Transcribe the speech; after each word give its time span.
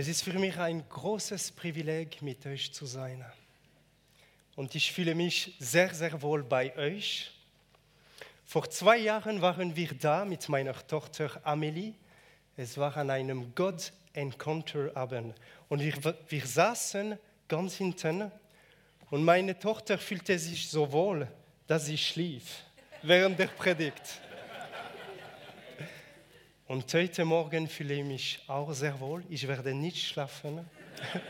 Es 0.00 0.06
ist 0.06 0.22
für 0.22 0.38
mich 0.38 0.56
ein 0.58 0.88
großes 0.88 1.50
Privileg, 1.50 2.22
mit 2.22 2.46
euch 2.46 2.72
zu 2.72 2.86
sein. 2.86 3.24
Und 4.54 4.76
ich 4.76 4.92
fühle 4.92 5.16
mich 5.16 5.56
sehr, 5.58 5.92
sehr 5.92 6.22
wohl 6.22 6.44
bei 6.44 6.72
euch. 6.76 7.32
Vor 8.44 8.70
zwei 8.70 8.98
Jahren 8.98 9.42
waren 9.42 9.74
wir 9.74 9.88
da 9.94 10.24
mit 10.24 10.48
meiner 10.48 10.86
Tochter 10.86 11.40
Amelie. 11.42 11.94
Es 12.56 12.78
war 12.78 12.96
an 12.96 13.10
einem 13.10 13.52
God 13.56 13.92
Encounter 14.12 14.96
Abend. 14.96 15.34
Und 15.68 15.80
wir, 15.80 16.14
wir 16.28 16.46
saßen 16.46 17.18
ganz 17.48 17.74
hinten 17.74 18.30
und 19.10 19.24
meine 19.24 19.58
Tochter 19.58 19.98
fühlte 19.98 20.38
sich 20.38 20.68
so 20.68 20.92
wohl, 20.92 21.26
dass 21.66 21.86
sie 21.86 21.98
schlief 21.98 22.62
während 23.02 23.36
der 23.36 23.48
Predigt. 23.48 24.20
Und 26.68 26.92
heute 26.92 27.24
Morgen 27.24 27.66
fühle 27.66 27.94
ich 27.94 28.04
mich 28.04 28.40
auch 28.46 28.70
sehr 28.74 29.00
wohl. 29.00 29.24
Ich 29.30 29.48
werde 29.48 29.72
nicht 29.72 30.06
schlafen. 30.06 30.68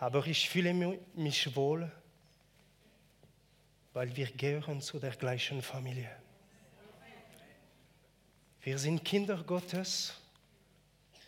Aber 0.00 0.26
ich 0.26 0.48
fühle 0.48 0.72
mich 1.14 1.54
wohl, 1.54 1.92
weil 3.92 4.16
wir 4.16 4.30
gehören 4.30 4.80
zu 4.80 4.98
der 4.98 5.10
gleichen 5.10 5.60
Familie. 5.60 6.10
Wir 8.62 8.78
sind 8.78 9.04
Kinder 9.04 9.44
Gottes 9.44 10.14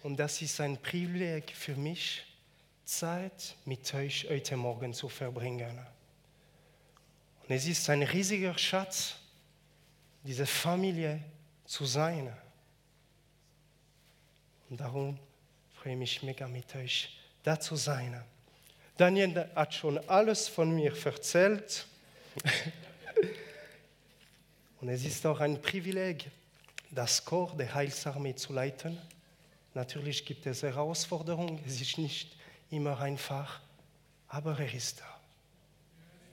und 0.03 0.17
das 0.17 0.41
ist 0.41 0.59
ein 0.63 0.81
Privileg 0.81 1.51
für 1.51 1.77
mich, 1.77 2.25
Zeit 2.87 3.57
mit 3.67 3.93
euch 3.93 4.27
heute 4.31 4.57
Morgen 4.57 4.95
zu 4.95 5.11
verbringen. 5.11 5.79
Und 7.43 7.55
es 7.55 7.67
ist 7.67 7.91
ein 7.91 8.05
riesiger 8.05 8.57
Schatz, 8.57 9.17
diese 10.23 10.47
Familie 10.47 11.23
zu 11.65 11.85
sein. 11.85 12.33
Und 14.71 14.81
darum 14.81 15.19
freue 15.75 15.93
ich 15.93 15.99
mich 15.99 16.23
mega 16.23 16.49
mit 16.49 16.75
euch, 16.75 17.17
da 17.43 17.59
zu 17.59 17.77
sein. 17.77 18.23
Daniel 18.97 19.51
hat 19.55 19.75
schon 19.75 19.99
alles 20.09 20.49
von 20.49 20.75
mir 20.75 20.95
erzählt. 21.05 21.87
Und 24.81 24.89
es 24.89 25.05
ist 25.05 25.25
auch 25.27 25.41
ein 25.41 25.61
Privileg, 25.63 26.31
das 26.91 27.25
Chor 27.25 27.57
der 27.57 27.75
Heilsarmee 27.75 28.35
zu 28.35 28.53
leiten. 28.53 29.01
Natürlich 29.73 30.25
gibt 30.25 30.47
es 30.47 30.63
Herausforderungen, 30.63 31.59
es 31.67 31.81
ist 31.81 31.99
nicht 31.99 32.37
immer 32.71 33.01
einfach, 33.01 33.61
aber 34.29 34.59
er 34.59 34.73
ist 34.73 35.01
da. 35.01 35.21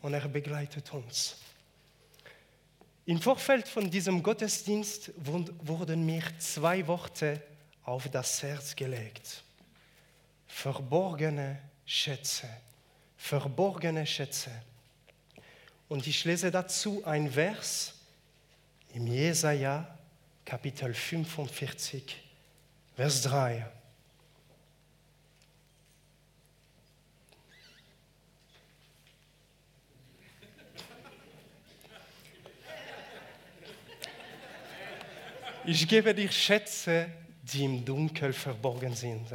Und 0.02 0.14
er 0.14 0.28
begleitet 0.28 0.94
uns. 0.94 1.38
Im 3.06 3.20
Vorfeld 3.20 3.68
von 3.68 3.90
diesem 3.90 4.22
Gottesdienst 4.22 5.12
wurden 5.18 6.06
mir 6.06 6.24
zwei 6.38 6.86
Worte 6.86 7.42
auf 7.84 8.08
das 8.10 8.44
Herz 8.44 8.76
gelegt. 8.76 9.44
Verborgene 10.48 11.60
Schätze. 11.86 12.48
Verborgene 13.18 14.06
Schätze. 14.06 14.52
Und 15.90 16.06
ich 16.06 16.24
lese 16.26 16.52
dazu 16.52 17.04
ein 17.06 17.32
Vers 17.32 17.96
im 18.94 19.08
Jesaja, 19.08 19.98
Kapitel 20.46 20.94
45, 20.94 22.18
Vers 22.96 23.22
3. 23.24 23.66
Ich 35.74 35.88
gebe 35.88 36.14
dir 36.14 36.30
Schätze, 36.30 37.10
die 37.44 37.64
im 37.64 37.86
Dunkel 37.86 38.34
verborgen 38.34 38.94
sind. 38.94 39.26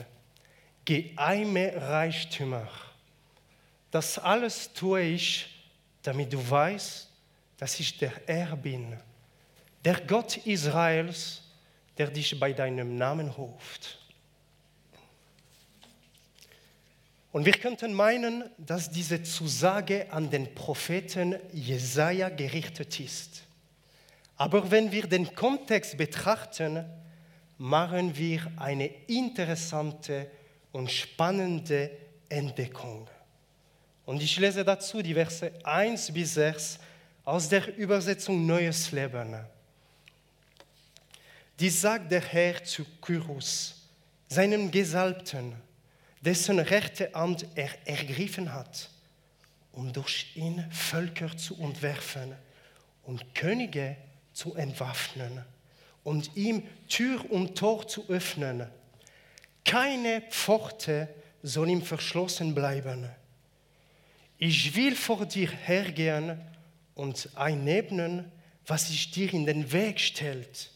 Geheime 0.85 1.73
Reichtümer. 1.75 2.69
Das 3.91 4.19
alles 4.19 4.71
tue 4.75 5.01
ich, 5.01 5.67
damit 6.03 6.31
du 6.31 6.51
weißt, 6.51 7.11
dass 7.57 7.81
ich 7.81 7.97
der 7.97 8.13
Herr 8.27 8.55
bin, 8.55 8.99
der 9.83 9.99
Gott 10.03 10.37
Israels, 10.47 11.41
der 11.97 12.09
dich 12.09 12.39
bei 12.39 12.53
deinem 12.53 12.99
Namen 12.99 13.31
ruft. 13.31 13.99
Und 17.33 17.47
wir 17.47 17.55
könnten 17.55 17.95
meinen, 17.95 18.45
dass 18.59 18.91
diese 18.91 19.23
Zusage 19.23 20.13
an 20.13 20.29
den 20.29 20.55
Propheten 20.55 21.37
Jesaja 21.55 22.29
gerichtet 22.29 23.01
ist. 23.01 23.46
Aber 24.37 24.71
wenn 24.71 24.93
wir 24.93 25.07
den 25.07 25.35
Kontext 25.35 25.97
betrachten, 25.97 26.85
machen 27.59 28.17
wir 28.17 28.53
eine 28.57 28.87
interessante 29.07 30.31
und 30.73 30.91
spannende 30.91 31.91
Entdeckung. 32.29 33.09
Und 34.05 34.23
ich 34.23 34.37
lese 34.39 34.65
dazu 34.65 35.01
die 35.03 35.15
Verse 35.15 35.51
1 35.65 36.13
bis 36.13 36.35
6 36.35 36.79
aus 37.25 37.49
der 37.49 37.77
Übersetzung 37.77 38.47
Neues 38.47 38.93
Leben. 38.93 39.35
Dies 41.59 41.81
sagt 41.81 42.13
der 42.13 42.21
Herr 42.21 42.63
zu 42.63 42.85
Kyrus, 43.01 43.89
seinem 44.29 44.71
Gesalbten, 44.71 45.55
dessen 46.21 46.59
rechte 46.59 47.15
Amt 47.15 47.47
er 47.55 47.71
ergriffen 47.87 48.53
hat, 48.53 48.91
um 49.73 49.93
durch 49.93 50.37
ihn 50.37 50.65
Völker 50.71 51.35
zu 51.37 51.59
unterwerfen 51.59 52.35
und 53.05 53.35
Könige 53.35 53.97
zu 54.37 54.55
entwaffnen 54.55 55.43
und 56.05 56.37
ihm 56.37 56.63
Tür 56.89 57.25
und 57.33 57.57
Tor 57.57 57.89
zu 57.89 58.07
öffnen. 58.09 58.69
Keine 59.65 60.21
Pforte 60.31 61.09
soll 61.43 61.71
ihm 61.71 61.81
verschlossen 61.81 62.55
bleiben. 62.55 63.09
Ich 64.37 64.77
will 64.77 64.95
vor 64.95 65.25
dir 65.25 65.51
hergehen 65.51 66.39
und 66.95 67.31
einebnen, 67.35 68.31
was 68.67 68.89
sich 68.89 69.11
dir 69.11 69.33
in 69.33 69.47
den 69.47 69.73
Weg 69.73 69.99
stellt. 69.99 70.71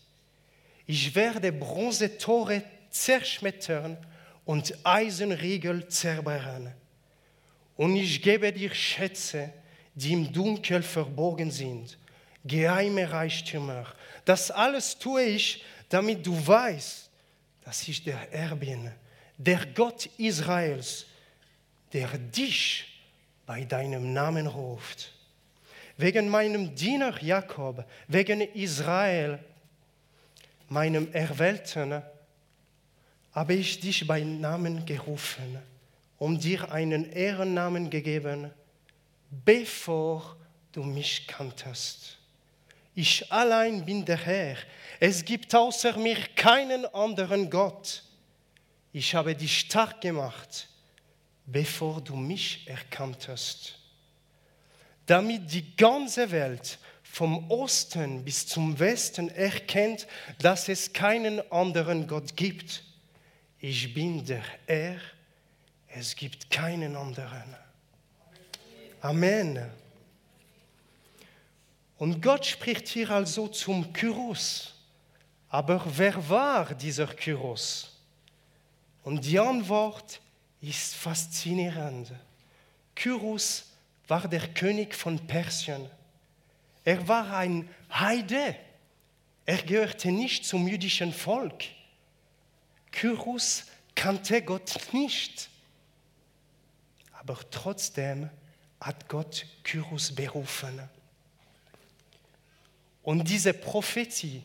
Ich 0.86 1.14
werde 1.14 1.52
Bronzetore 1.52 2.62
zerschmettern 2.88 3.98
und 4.46 4.74
Eisenriegel 4.84 5.86
zerbrechen. 5.88 6.72
Und 7.76 7.94
ich 7.94 8.22
gebe 8.22 8.50
dir 8.54 8.74
Schätze, 8.74 9.52
die 9.94 10.14
im 10.14 10.32
Dunkel 10.32 10.82
verborgen 10.82 11.50
sind 11.50 11.99
geheime 12.44 13.10
Reichtümer. 13.10 13.86
Das 14.24 14.50
alles 14.50 14.98
tue 14.98 15.22
ich, 15.22 15.64
damit 15.88 16.26
du 16.26 16.46
weißt, 16.46 17.10
dass 17.64 17.86
ich 17.88 18.02
der 18.02 18.18
Herr 18.30 18.56
bin, 18.56 18.90
der 19.36 19.66
Gott 19.74 20.06
Israels, 20.18 21.06
der 21.92 22.08
dich 22.18 22.86
bei 23.46 23.64
deinem 23.64 24.12
Namen 24.12 24.46
ruft. 24.46 25.12
Wegen 25.96 26.28
meinem 26.28 26.74
Diener 26.74 27.20
Jakob, 27.22 27.84
wegen 28.08 28.40
Israel, 28.40 29.38
meinem 30.68 31.12
Erwählten, 31.12 32.02
habe 33.32 33.54
ich 33.54 33.80
dich 33.80 34.06
bei 34.06 34.22
Namen 34.22 34.86
gerufen, 34.86 35.58
um 36.18 36.38
dir 36.38 36.70
einen 36.70 37.10
Ehrennamen 37.12 37.90
gegeben, 37.90 38.50
bevor 39.44 40.36
du 40.72 40.82
mich 40.82 41.26
kanntest. 41.26 42.19
Ich 43.02 43.32
allein 43.32 43.82
bin 43.82 44.04
der 44.04 44.18
Herr. 44.18 44.58
Es 45.00 45.24
gibt 45.24 45.54
außer 45.54 45.96
mir 45.96 46.18
keinen 46.36 46.84
anderen 46.84 47.48
Gott. 47.48 48.02
Ich 48.92 49.14
habe 49.14 49.34
dich 49.34 49.60
stark 49.60 50.02
gemacht, 50.02 50.68
bevor 51.46 52.02
du 52.02 52.14
mich 52.14 52.68
erkanntest, 52.68 53.78
damit 55.06 55.50
die 55.50 55.74
ganze 55.76 56.30
Welt 56.30 56.78
vom 57.02 57.50
Osten 57.50 58.22
bis 58.22 58.46
zum 58.46 58.78
Westen 58.78 59.30
erkennt, 59.30 60.06
dass 60.38 60.68
es 60.68 60.92
keinen 60.92 61.40
anderen 61.50 62.06
Gott 62.06 62.36
gibt. 62.36 62.84
Ich 63.60 63.94
bin 63.94 64.26
der 64.26 64.44
Herr, 64.66 65.00
es 65.88 66.14
gibt 66.14 66.50
keinen 66.50 66.94
anderen. 66.96 67.56
Amen. 69.00 69.70
Und 72.00 72.22
Gott 72.22 72.46
spricht 72.46 72.88
hier 72.88 73.10
also 73.10 73.46
zum 73.48 73.92
Kyros. 73.92 74.72
Aber 75.50 75.84
wer 75.84 76.30
war 76.30 76.74
dieser 76.74 77.06
Kyros? 77.06 77.94
Und 79.02 79.22
die 79.22 79.38
Antwort 79.38 80.18
ist 80.62 80.94
faszinierend. 80.94 82.10
Kyros 82.94 83.66
war 84.08 84.26
der 84.26 84.48
König 84.48 84.94
von 84.94 85.18
Persien. 85.26 85.90
Er 86.84 87.06
war 87.06 87.36
ein 87.36 87.68
Heide. 87.92 88.56
Er 89.44 89.58
gehörte 89.58 90.10
nicht 90.10 90.46
zum 90.46 90.66
jüdischen 90.68 91.12
Volk. 91.12 91.64
Kyros 92.92 93.66
kannte 93.94 94.40
Gott 94.40 94.78
nicht. 94.94 95.50
Aber 97.12 97.38
trotzdem 97.50 98.30
hat 98.80 99.06
Gott 99.06 99.44
Kyros 99.64 100.14
berufen. 100.14 100.88
Und 103.02 103.28
diese 103.28 103.52
Prophetie 103.54 104.42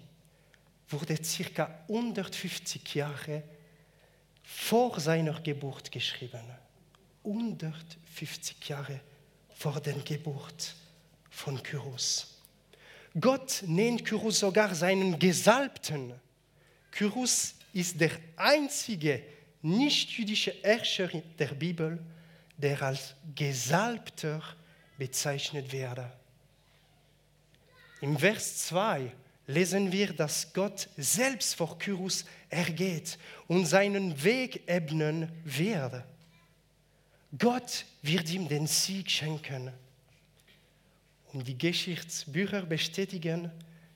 wurde 0.89 1.21
circa 1.23 1.83
150 1.89 2.95
Jahre 2.95 3.43
vor 4.43 4.99
seiner 4.99 5.39
Geburt 5.41 5.91
geschrieben. 5.91 6.43
150 7.23 8.69
Jahre 8.69 9.01
vor 9.55 9.79
der 9.81 9.95
Geburt 9.95 10.75
von 11.29 11.61
Kyros. 11.61 12.35
Gott 13.19 13.63
nennt 13.65 14.05
Kyros 14.05 14.39
sogar 14.39 14.75
seinen 14.75 15.17
Gesalbten. 15.17 16.13
Kyros 16.91 17.55
ist 17.73 17.99
der 17.99 18.11
einzige 18.35 19.23
nicht-jüdische 19.61 20.53
Herrscher 20.61 21.09
der 21.39 21.47
Bibel, 21.47 21.99
der 22.57 22.81
als 22.81 23.15
Gesalbter 23.33 24.41
bezeichnet 24.97 25.71
werde. 25.71 26.11
Im 28.05 28.19
Vers 28.19 28.67
2 28.67 29.11
lesen 29.47 29.91
wir, 29.91 30.13
dass 30.13 30.53
Gott 30.53 30.89
selbst 30.95 31.55
vor 31.55 31.79
Kyros 31.79 32.23
ergeht 32.49 33.17
und 33.47 33.65
seinen 33.65 34.23
Weg 34.23 34.61
ebnen 34.69 35.31
wird. 35.43 36.03
Gott 37.35 37.83
wird 38.03 38.29
ihm 38.29 38.47
den 38.47 38.67
Sieg 38.67 39.09
schenken. 39.09 39.71
Und 41.33 41.47
die 41.47 41.57
Geschichtsbücher 41.57 42.61
bestätigen, 42.67 43.49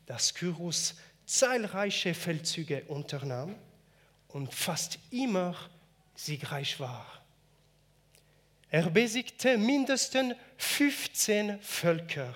dass 0.07 0.33
Kyros 0.33 0.95
zahlreiche 1.27 2.15
Feldzüge 2.15 2.85
unternahm 2.85 3.53
und 4.29 4.51
fast 4.51 4.97
immer 5.11 5.55
siegreich 6.15 6.79
war. 6.79 7.05
Er 8.71 8.89
besiegte 8.89 9.55
mindestens 9.59 10.33
15 10.57 11.61
Völker, 11.61 12.33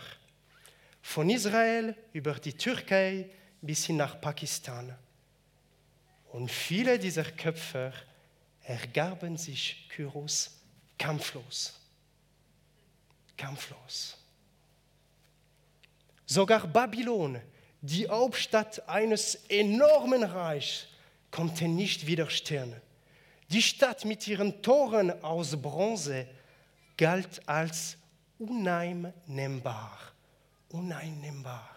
von 1.03 1.29
Israel 1.29 1.95
über 2.13 2.33
die 2.35 2.53
Türkei 2.53 3.29
bis 3.61 3.85
hin 3.85 3.97
nach 3.97 4.19
Pakistan. 4.19 4.95
Und 6.31 6.49
viele 6.49 6.97
dieser 6.97 7.25
Köpfe 7.25 7.93
ergaben 8.63 9.37
sich 9.37 9.87
Kyros 9.89 10.59
kampflos. 10.97 11.73
Kampflos. 13.37 14.17
Sogar 16.25 16.65
Babylon, 16.65 17.41
die 17.81 18.07
Hauptstadt 18.07 18.87
eines 18.87 19.35
enormen 19.49 20.23
Reichs, 20.23 20.87
konnte 21.29 21.67
nicht 21.67 22.07
widerstehen. 22.07 22.73
Die 23.49 23.61
Stadt 23.61 24.05
mit 24.05 24.25
ihren 24.25 24.61
Toren 24.61 25.11
aus 25.21 25.61
Bronze 25.61 26.27
galt 26.95 27.47
als 27.47 27.97
uneinnehmbar. 28.39 30.12
Uneinnehmbar. 30.73 31.69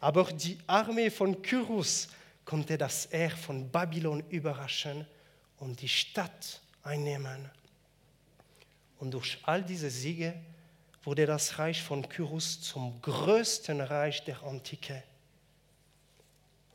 Aber 0.00 0.24
die 0.24 0.58
Armee 0.66 1.10
von 1.10 1.40
Kyros 1.40 2.08
konnte 2.44 2.76
das 2.76 3.08
Heer 3.10 3.30
von 3.30 3.70
Babylon 3.70 4.22
überraschen 4.28 5.06
und 5.58 5.80
die 5.80 5.88
Stadt 5.88 6.60
einnehmen. 6.82 7.50
Und 8.98 9.12
durch 9.12 9.38
all 9.42 9.62
diese 9.62 9.90
Siege 9.90 10.34
wurde 11.04 11.24
das 11.24 11.58
Reich 11.58 11.82
von 11.82 12.08
Kyros 12.08 12.60
zum 12.60 13.00
größten 13.00 13.80
Reich 13.80 14.24
der 14.24 14.42
Antike. 14.42 15.02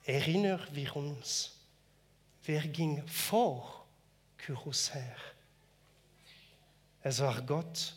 Erinnern 0.06 0.66
wir 0.72 0.96
uns, 0.96 1.60
wer 2.46 2.62
ging 2.62 3.06
vor 3.08 3.86
Kyros 4.38 4.94
her? 4.94 5.18
Es 7.04 7.20
war 7.20 7.42
Gott, 7.42 7.94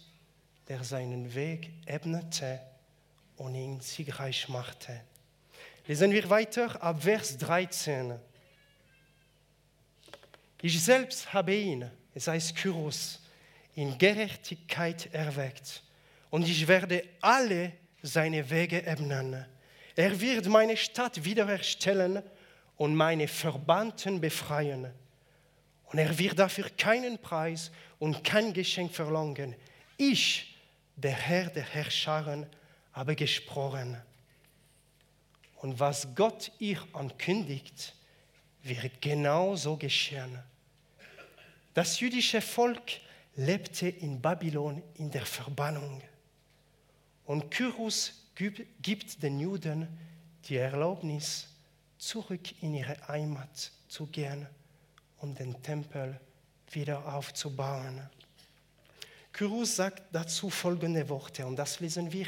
der 0.69 0.83
seinen 0.83 1.33
Weg 1.35 1.71
ebnete 1.87 2.61
und 3.36 3.54
ihn 3.54 3.81
siegreich 3.81 4.48
machte. 4.48 5.00
Lesen 5.86 6.12
wir 6.12 6.28
weiter 6.31 6.82
ab 6.82 7.02
Vers 7.02 7.36
13. 7.38 8.19
Ich 10.62 10.82
selbst 10.82 11.32
habe 11.32 11.54
ihn, 11.54 11.90
es 12.14 12.26
heißt 12.26 12.56
Kyros, 12.56 13.20
in 13.75 13.98
Gerechtigkeit 13.98 15.12
erweckt 15.12 15.82
und 16.31 16.48
ich 16.48 16.66
werde 16.66 17.04
alle 17.20 17.72
seine 18.02 18.48
Wege 18.48 18.84
ebnen. 18.86 19.44
Er 19.96 20.20
wird 20.20 20.46
meine 20.46 20.76
Stadt 20.76 21.25
wiederherstellen 21.25 22.22
und 22.76 22.94
meine 22.94 23.28
Verbannten 23.28 24.20
befreien. 24.20 24.90
Und 25.86 25.98
er 25.98 26.19
wird 26.19 26.38
dafür 26.38 26.69
keinen 26.76 27.19
Preis 27.19 27.70
und 27.98 28.25
kein 28.25 28.52
Geschenk 28.52 28.92
verlangen. 28.92 29.54
Ich, 29.96 30.56
der 30.96 31.12
Herr 31.12 31.50
der 31.50 31.62
Herrscharen, 31.62 32.46
habe 32.94 33.14
gesprochen. 33.14 33.96
Und 35.56 35.79
was 35.79 36.08
Gott 36.14 36.50
ihr 36.58 36.82
ankündigt, 36.94 37.94
wird 38.62 39.02
genauso 39.02 39.76
geschehen. 39.76 40.38
Das 41.75 42.00
jüdische 42.00 42.41
Volk 42.41 43.00
lebte 43.37 43.88
in 43.88 44.20
Babylon 44.20 44.82
in 44.94 45.11
der 45.11 45.26
Verbannung. 45.26 46.02
Und 47.26 47.50
Kyros 47.50 48.31
gibt 48.35 49.23
den 49.23 49.41
Juden 49.41 49.87
die 50.49 50.56
Erlaubnis, 50.56 51.49
zurück 51.99 52.62
in 52.62 52.75
ihre 52.75 52.96
Heimat 53.08 53.70
zu 53.88 54.06
gehen 54.06 54.46
um 55.25 55.35
den 55.35 55.61
Tempel 55.62 56.20
wieder 56.70 57.14
aufzubauen. 57.14 58.08
Kyros 59.32 59.76
sagt 59.76 60.02
dazu 60.12 60.50
folgende 60.50 61.08
Worte, 61.08 61.46
und 61.46 61.56
das 61.56 61.81
lesen 61.81 62.12
wir 62.12 62.26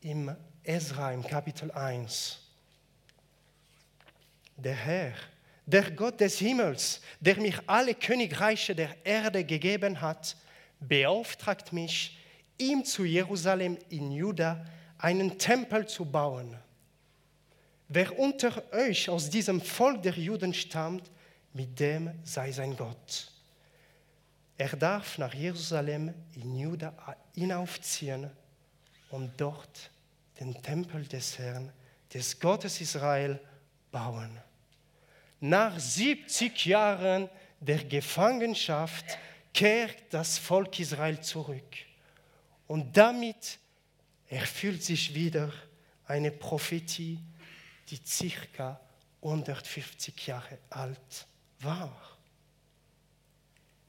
im 0.00 0.34
Ezra 0.62 1.12
im 1.12 1.22
Kapitel 1.22 1.70
1. 1.70 2.40
Der 4.56 4.74
Herr, 4.74 5.12
der 5.66 5.90
Gott 5.90 6.20
des 6.20 6.38
Himmels, 6.38 7.00
der 7.20 7.36
mich 7.40 7.56
alle 7.66 7.94
Königreiche 7.94 8.74
der 8.74 8.96
Erde 9.04 9.44
gegeben 9.44 10.00
hat, 10.00 10.36
beauftragt 10.80 11.72
mich, 11.72 12.18
ihm 12.58 12.84
zu 12.84 13.04
Jerusalem 13.04 13.78
in 13.90 14.12
Juda 14.12 14.64
einen 14.98 15.38
Tempel 15.38 15.86
zu 15.86 16.04
bauen. 16.04 16.56
Wer 17.88 18.18
unter 18.18 18.62
euch 18.72 19.08
aus 19.08 19.30
diesem 19.30 19.60
Volk 19.60 20.02
der 20.02 20.14
Juden 20.14 20.54
stammt, 20.54 21.10
mit 21.52 21.78
dem 21.78 22.10
sei 22.24 22.50
sein 22.52 22.76
Gott. 22.76 23.30
Er 24.58 24.74
darf 24.76 25.18
nach 25.18 25.34
Jerusalem 25.34 26.12
in 26.34 26.56
Juda 26.56 26.94
hinaufziehen 27.34 28.30
und 29.10 29.32
dort 29.40 29.90
den 30.40 30.60
Tempel 30.62 31.04
des 31.06 31.38
Herrn, 31.38 31.72
des 32.12 32.38
Gottes 32.38 32.80
Israel, 32.80 33.40
bauen. 33.90 34.38
Nach 35.40 35.78
70 35.78 36.66
Jahren 36.66 37.28
der 37.60 37.84
Gefangenschaft 37.84 39.04
kehrt 39.52 40.02
das 40.10 40.38
Volk 40.38 40.78
Israel 40.80 41.20
zurück. 41.20 41.76
Und 42.66 42.96
damit 42.96 43.58
erfüllt 44.28 44.82
sich 44.82 45.14
wieder 45.14 45.52
eine 46.06 46.30
Prophetie, 46.30 47.18
die 47.88 48.00
circa 48.04 48.80
150 49.22 50.26
Jahre 50.26 50.58
alt 50.70 51.26
war. 51.60 52.18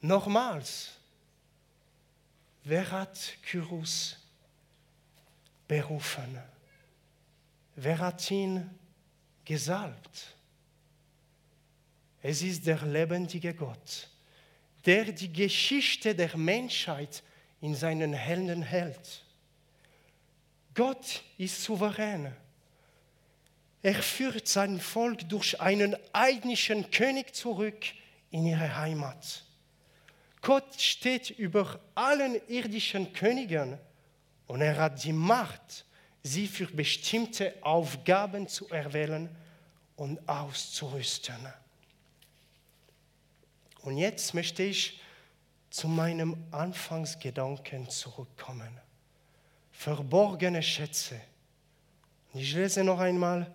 Nochmals, 0.01 0.92
wer 2.63 2.89
hat 2.92 3.38
Kyros 3.44 4.18
berufen? 5.68 6.42
Wer 7.76 8.00
hat 8.00 8.32
ihn 8.32 8.70
gesalbt? 9.46 10.36
Es 12.22 12.42
ist 12.42 12.66
der 12.66 12.82
lebendige 12.84 13.54
Gott, 13.54 14.10
der 14.86 15.06
die 15.06 15.32
Geschichte 15.32 16.16
der 16.16 16.36
Menschheit 16.36 17.24
in 17.62 17.76
seinen 17.76 18.14
Händen 18.14 18.62
hält. 18.62 19.24
Gott 20.74 21.24
ist 21.38 21.64
souverän. 21.64 22.36
Er 23.82 23.96
führt 23.96 24.48
sein 24.48 24.80
Volk 24.80 25.30
durch 25.30 25.60
einen 25.62 25.96
heidnischen 26.14 26.90
König 26.92 27.36
zurück 27.36 27.86
in 28.32 28.46
ihre 28.46 28.76
Heimat. 28.76 29.44
Gott 30.42 30.80
steht 30.80 31.30
über 31.30 31.80
allen 31.96 32.36
irdischen 32.48 33.14
Königen 33.14 33.78
und 34.48 34.62
er 34.62 34.77
hat 34.77 35.04
die 35.04 35.13
Macht, 35.13 35.86
sie 36.24 36.48
für 36.48 36.68
bestimmte 36.68 37.54
Aufgaben 37.62 38.48
zu 38.48 38.68
erwählen 38.70 39.30
und 39.96 40.27
auszurüsten. 40.27 41.36
Und 43.82 43.98
jetzt 43.98 44.34
möchte 44.34 44.63
ich 44.63 45.00
zu 45.70 45.88
meinem 45.88 46.44
Anfangsgedanken 46.51 47.89
zurückkommen. 47.89 48.80
Verborgene 49.72 50.63
Schätze. 50.63 51.22
Ich 52.34 52.54
lese 52.54 52.84
noch 52.84 53.00
einmal 53.00 53.51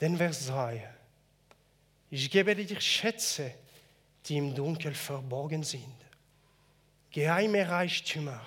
den 0.00 0.16
Vers 0.16 0.46
3. 0.46 0.88
Ich 2.10 2.30
gebe 2.30 2.54
dir 2.54 2.80
Schätze, 2.80 3.52
die 4.26 4.36
im 4.36 4.54
Dunkel 4.54 4.94
verborgen 4.94 5.62
sind. 5.62 5.94
Geheime 7.10 7.68
Reichtümer. 7.68 8.40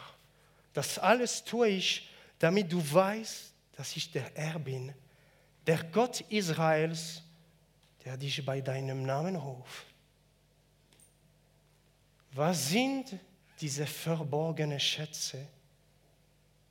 Das 0.78 1.00
alles 1.00 1.44
tue 1.44 1.70
ich, 1.70 2.08
damit 2.38 2.72
du 2.72 2.80
weißt, 2.94 3.52
dass 3.72 3.96
ich 3.96 4.12
der 4.12 4.30
Herr 4.36 4.60
bin, 4.60 4.94
der 5.66 5.84
Gott 5.86 6.22
Israels, 6.30 7.24
der 8.06 8.16
dich 8.16 8.46
bei 8.46 8.62
deinem 8.62 9.02
Namen 9.04 9.36
ruft. 9.38 9.88
Was 12.34 12.70
sind 12.70 13.20
diese 13.60 13.88
verborgenen 13.88 14.80
Schätze 14.80 15.48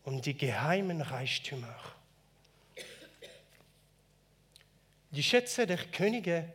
und 0.04 0.24
die 0.24 0.36
geheimen 0.38 1.00
Reichtümer? 1.00 1.76
Die 5.10 5.22
Schätze 5.24 5.66
der 5.66 5.84
Könige 5.84 6.52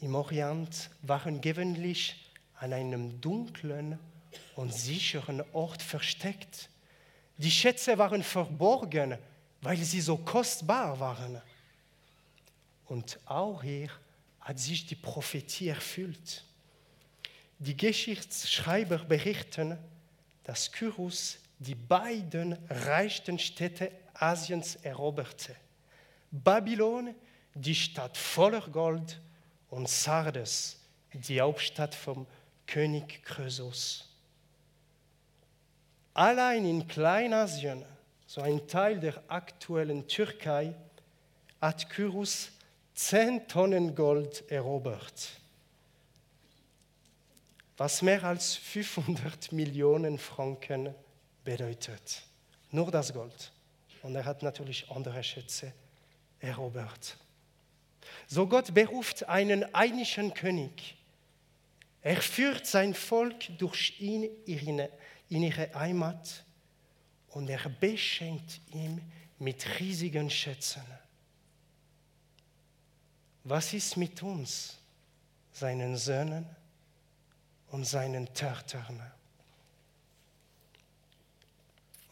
im 0.00 0.16
Orient 0.16 0.90
waren 1.02 1.40
gewöhnlich 1.40 2.32
an 2.56 2.72
einem 2.72 3.20
dunklen 3.20 3.96
und 4.56 4.72
sicheren 4.72 5.42
Ort 5.52 5.82
versteckt. 5.82 6.68
Die 7.36 7.50
Schätze 7.50 7.98
waren 7.98 8.22
verborgen, 8.22 9.18
weil 9.60 9.78
sie 9.78 10.00
so 10.00 10.16
kostbar 10.16 10.98
waren. 11.00 11.40
Und 12.86 13.18
auch 13.24 13.62
hier 13.62 13.90
hat 14.40 14.58
sich 14.58 14.86
die 14.86 14.94
Prophetie 14.94 15.68
erfüllt. 15.68 16.44
Die 17.58 17.76
Geschichtsschreiber 17.76 18.98
berichten, 18.98 19.78
dass 20.42 20.70
Kyrus 20.70 21.38
die 21.58 21.74
beiden 21.74 22.58
reichsten 22.68 23.38
Städte 23.38 23.90
Asiens 24.12 24.76
eroberte. 24.76 25.56
Babylon, 26.30 27.14
die 27.54 27.74
Stadt 27.74 28.16
voller 28.16 28.68
Gold, 28.68 29.20
und 29.74 29.88
Sardes, 29.88 30.78
die 31.12 31.40
Hauptstadt 31.40 31.96
vom 31.96 32.28
König 32.64 33.24
Krösus. 33.24 34.08
Allein 36.14 36.64
in 36.64 36.86
Kleinasien, 36.86 37.84
so 38.24 38.40
ein 38.40 38.66
Teil 38.68 39.00
der 39.00 39.20
aktuellen 39.26 40.06
Türkei, 40.06 40.72
hat 41.60 41.90
Kyrus 41.90 42.50
10 42.94 43.48
Tonnen 43.48 43.96
Gold 43.96 44.48
erobert, 44.48 45.30
was 47.76 48.00
mehr 48.02 48.22
als 48.22 48.54
500 48.54 49.50
Millionen 49.52 50.18
Franken 50.18 50.94
bedeutet. 51.42 52.22
Nur 52.70 52.92
das 52.92 53.12
Gold. 53.12 53.50
Und 54.02 54.14
er 54.14 54.24
hat 54.24 54.42
natürlich 54.42 54.88
andere 54.90 55.24
Schätze 55.24 55.72
erobert. 56.38 57.16
So 58.28 58.46
Gott 58.46 58.72
beruft 58.72 59.28
einen 59.28 59.74
einigen 59.74 60.32
König. 60.32 60.94
Er 62.02 62.20
führt 62.20 62.66
sein 62.66 62.94
Volk 62.94 63.58
durch 63.58 63.98
ihn 64.00 64.28
in 65.34 65.42
ihre 65.42 65.74
Heimat 65.74 66.44
und 67.30 67.50
er 67.50 67.68
beschenkt 67.68 68.60
ihn 68.72 69.00
mit 69.40 69.80
riesigen 69.80 70.30
Schätzen. 70.30 70.84
Was 73.42 73.72
ist 73.74 73.96
mit 73.96 74.22
uns, 74.22 74.78
seinen 75.52 75.96
Söhnen 75.96 76.46
und 77.72 77.84
seinen 77.84 78.32
Töchtern? 78.32 79.10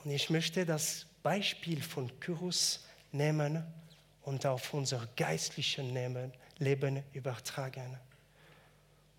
Und 0.02 0.10
ich 0.10 0.28
möchte 0.28 0.66
das 0.66 1.06
Beispiel 1.22 1.80
von 1.80 2.18
Kyrus 2.18 2.84
nehmen 3.12 3.64
und 4.22 4.44
auf 4.46 4.74
unser 4.74 5.06
geistliches 5.14 5.84
Leben 6.58 7.04
übertragen. 7.12 8.00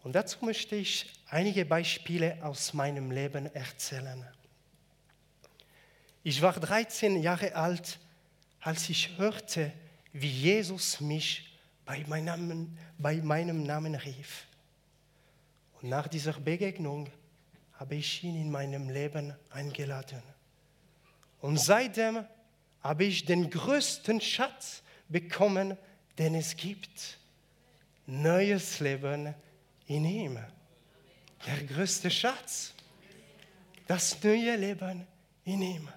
Und 0.04 0.14
dazu 0.14 0.44
möchte 0.44 0.76
ich 0.76 1.10
einige 1.28 1.66
Beispiele 1.66 2.38
aus 2.44 2.74
meinem 2.74 3.10
Leben 3.10 3.54
erzählen. 3.56 4.28
Ich 6.24 6.42
war 6.42 6.54
13 6.54 7.22
Jahre 7.22 7.56
alt, 7.56 8.00
als 8.60 8.90
ich 8.90 9.18
hörte, 9.18 9.72
wie 10.12 10.30
Jesus 10.30 11.00
mich 11.00 11.58
bei 11.86 12.04
meinem, 12.08 12.78
bei 12.98 13.16
meinem 13.18 13.64
Namen 13.64 13.96
rief. 13.96 14.46
Und 15.82 15.90
nach 15.90 16.08
dieser 16.08 16.34
Begegnung 16.34 17.10
habe 17.74 17.96
ich 17.96 18.24
ihn 18.24 18.36
in 18.36 18.52
meinem 18.52 18.90
Leben 18.90 19.34
eingeladen. 19.50 20.22
Und 21.42 21.60
seitdem 21.60 22.26
habe 22.82 23.06
ich 23.06 23.26
den 23.26 23.50
größten 23.50 24.22
Schatz 24.22 24.82
bekommen, 25.10 25.78
den 26.18 26.36
es 26.36 26.56
gibt. 26.56 27.18
Neues 28.06 28.80
Leben 28.80 29.34
in 29.88 30.06
ihm. 30.06 30.40
Der 31.46 31.64
größte 31.64 32.10
Schatz. 32.10 32.74
Das 33.88 34.22
neue 34.24 34.56
Leben 34.56 35.06
in 35.44 35.62
ihm. 35.62 35.90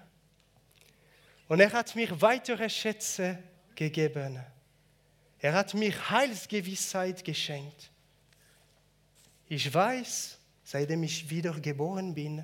Und 1.47 1.59
er 1.59 1.71
hat 1.71 1.95
mir 1.95 2.19
weitere 2.21 2.69
Schätze 2.69 3.41
gegeben. 3.75 4.43
Er 5.39 5.53
hat 5.53 5.73
mir 5.73 5.93
Heilsgewissheit 6.09 7.23
geschenkt. 7.23 7.91
Ich 9.47 9.73
weiß, 9.73 10.37
seitdem 10.63 11.03
ich 11.03 11.29
wiedergeboren 11.29 12.13
bin, 12.13 12.43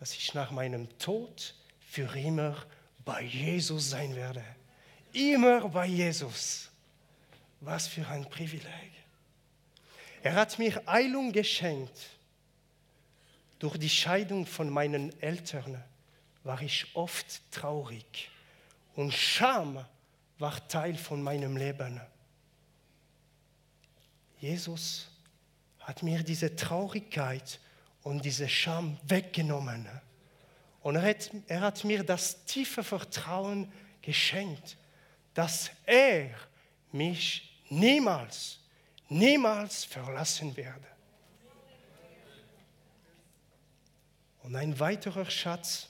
dass 0.00 0.14
ich 0.14 0.34
nach 0.34 0.50
meinem 0.50 0.88
Tod 0.98 1.54
für 1.78 2.16
immer 2.16 2.56
bei 3.04 3.22
Jesus 3.22 3.90
sein 3.90 4.16
werde. 4.16 4.44
Immer 5.12 5.68
bei 5.68 5.86
Jesus. 5.86 6.70
Was 7.60 7.86
für 7.86 8.06
ein 8.08 8.28
Privileg. 8.28 8.92
Er 10.22 10.34
hat 10.34 10.58
mir 10.58 10.82
Eilung 10.86 11.32
geschenkt. 11.32 12.10
Durch 13.58 13.76
die 13.76 13.88
Scheidung 13.88 14.46
von 14.46 14.70
meinen 14.70 15.20
Eltern 15.20 15.82
war 16.44 16.60
ich 16.62 16.86
oft 16.94 17.40
traurig 17.50 18.30
und 18.94 19.12
Scham 19.12 19.84
war 20.38 20.68
Teil 20.68 20.96
von 20.96 21.22
meinem 21.22 21.56
Leben. 21.56 22.00
Jesus 24.38 25.08
hat 25.78 26.02
mir 26.02 26.22
diese 26.22 26.54
Traurigkeit 26.56 27.60
und 28.02 28.24
diese 28.24 28.48
Scham 28.48 28.98
weggenommen. 29.04 29.88
Und 30.82 30.96
er 30.96 31.02
hat, 31.02 31.30
er 31.46 31.60
hat 31.60 31.84
mir 31.84 32.02
das 32.02 32.44
tiefe 32.44 32.82
Vertrauen 32.82 33.72
geschenkt, 34.00 34.76
dass 35.34 35.70
er 35.86 36.30
mich 36.90 37.64
niemals, 37.70 38.58
niemals 39.08 39.84
verlassen 39.84 40.56
werde. 40.56 40.86
Und 44.42 44.56
ein 44.56 44.78
weiterer 44.78 45.30
Schatz 45.30 45.88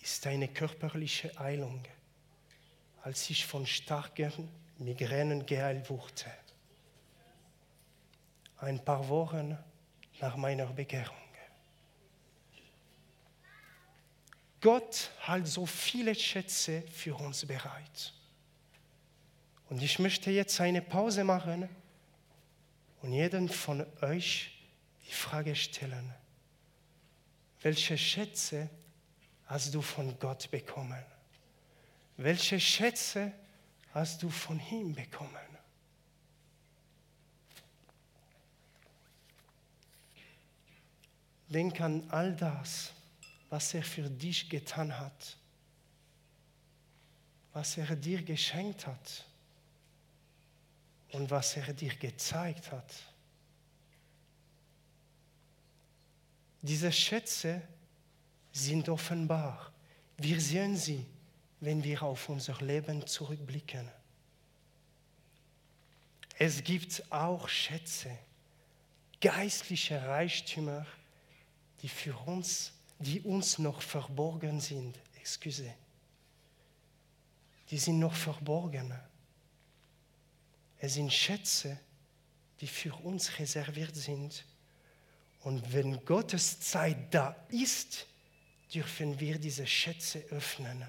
ist 0.00 0.26
eine 0.26 0.48
körperliche 0.48 1.38
Eilung 1.38 1.84
als 3.04 3.28
ich 3.28 3.44
von 3.44 3.66
starken 3.66 4.48
Migränen 4.78 5.44
geheilt 5.44 5.90
wurde. 5.90 6.24
Ein 8.56 8.82
paar 8.82 9.06
Wochen 9.10 9.58
nach 10.20 10.36
meiner 10.36 10.66
Bekehrung. 10.66 11.14
Gott 14.62 15.10
hat 15.20 15.46
so 15.46 15.66
viele 15.66 16.14
Schätze 16.14 16.80
für 16.90 17.14
uns 17.14 17.44
bereit. 17.44 18.14
Und 19.68 19.82
ich 19.82 19.98
möchte 19.98 20.30
jetzt 20.30 20.58
eine 20.62 20.80
Pause 20.80 21.24
machen 21.24 21.68
und 23.04 23.12
jedem 23.12 23.50
von 23.50 23.84
euch 24.00 24.50
die 25.06 25.12
Frage 25.12 25.54
stellen, 25.54 26.10
welche 27.60 27.98
Schätze 27.98 28.70
hast 29.44 29.74
du 29.74 29.82
von 29.82 30.18
Gott 30.18 30.50
bekommen? 30.50 31.04
Welche 32.16 32.58
Schätze 32.58 33.30
hast 33.92 34.22
du 34.22 34.30
von 34.30 34.58
ihm 34.70 34.94
bekommen? 34.94 35.36
Denk 41.50 41.78
an 41.82 42.08
all 42.08 42.34
das, 42.34 42.94
was 43.50 43.74
er 43.74 43.82
für 43.82 44.08
dich 44.08 44.48
getan 44.48 44.98
hat, 44.98 45.36
was 47.52 47.76
er 47.76 47.96
dir 47.96 48.22
geschenkt 48.22 48.86
hat 48.86 49.26
und 51.14 51.30
was 51.30 51.56
er 51.56 51.72
dir 51.72 51.94
gezeigt 51.94 52.70
hat. 52.70 52.94
Diese 56.62 56.90
Schätze 56.90 57.62
sind 58.52 58.88
offenbar. 58.88 59.72
Wir 60.16 60.40
sehen 60.40 60.76
sie 60.76 61.06
wenn 61.64 61.82
wir 61.82 62.02
auf 62.02 62.28
unser 62.28 62.60
Leben 62.60 63.06
zurückblicken. 63.06 63.90
Es 66.36 66.62
gibt 66.62 67.02
auch 67.10 67.48
Schätze, 67.48 68.10
geistliche 69.20 70.02
Reichtümer, 70.06 70.84
die 71.80 71.88
für 71.88 72.14
uns, 72.26 72.72
die 72.98 73.20
uns 73.22 73.58
noch 73.58 73.80
verborgen 73.80 74.60
sind. 74.60 74.98
Excuse. 75.16 75.72
Die 77.70 77.78
sind 77.78 77.98
noch 77.98 78.14
verborgen. 78.14 78.92
Es 80.84 80.94
sind 80.94 81.10
Schätze, 81.10 81.80
die 82.60 82.66
für 82.66 82.92
uns 82.92 83.38
reserviert 83.38 83.96
sind. 83.96 84.44
Und 85.40 85.72
wenn 85.72 86.04
Gottes 86.04 86.60
Zeit 86.60 87.14
da 87.14 87.34
ist, 87.48 88.06
dürfen 88.74 89.18
wir 89.18 89.38
diese 89.38 89.66
Schätze 89.66 90.18
öffnen. 90.28 90.84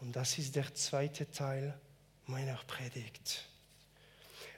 Und 0.00 0.14
das 0.14 0.38
ist 0.38 0.54
der 0.54 0.72
zweite 0.72 1.28
Teil 1.28 1.76
meiner 2.26 2.54
Predigt. 2.68 3.44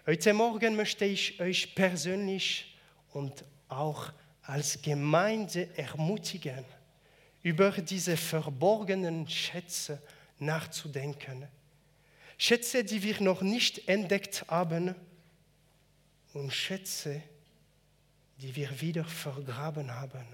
Heute 0.04 0.34
Morgen 0.34 0.76
möchte 0.76 1.06
ich 1.06 1.40
euch 1.40 1.74
persönlich 1.74 2.76
und 3.14 3.46
auch 3.70 4.12
als 4.42 4.82
Gemeinde 4.82 5.74
ermutigen, 5.78 6.66
über 7.42 7.70
diese 7.70 8.18
verborgenen 8.18 9.26
Schätze 9.26 10.02
nachzudenken. 10.38 11.48
Schätze, 12.40 12.82
die 12.84 13.02
wir 13.02 13.20
noch 13.20 13.42
nicht 13.42 13.86
entdeckt 13.86 14.46
haben 14.48 14.94
und 16.32 16.50
Schätze, 16.50 17.22
die 18.38 18.56
wir 18.56 18.80
wieder 18.80 19.04
vergraben 19.04 19.94
haben. 19.94 20.26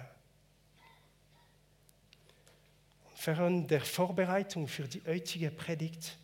Und 3.10 3.26
während 3.26 3.72
der 3.72 3.80
Vorbereitung 3.80 4.68
für 4.68 4.86
die 4.86 5.02
heutige 5.04 5.50
Predigt 5.50 6.16